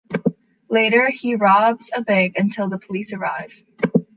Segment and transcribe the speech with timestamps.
[0.67, 3.61] Later, he robs a bank until the police arrive.